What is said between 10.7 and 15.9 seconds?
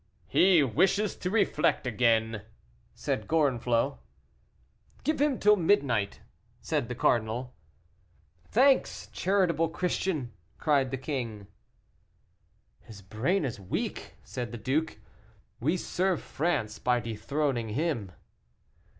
the king: "His brain is weak," said the duke; "we